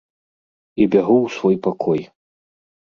[0.81, 2.01] І бягу ў свой пакой.